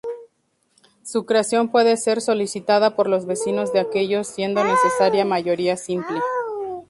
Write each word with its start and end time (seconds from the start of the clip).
Su 1.03 1.27
creación 1.27 1.69
puede 1.69 1.95
ser 1.95 2.21
solicitada 2.21 2.95
por 2.95 3.07
los 3.07 3.27
vecinos 3.27 3.71
de 3.71 3.79
aquellos, 3.81 4.25
siendo 4.27 4.63
necesaria 4.63 5.25
mayoría 5.25 5.77
simple. 5.77 6.17